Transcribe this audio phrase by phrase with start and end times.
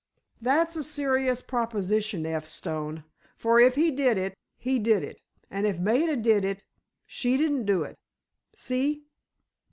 [0.41, 2.43] "That's a serious proposition, F.
[2.43, 3.03] Stone.
[3.35, 5.19] For, if he did it, he did it.
[5.51, 7.95] And if Maida did it—she didn't do it.
[8.55, 9.03] See?"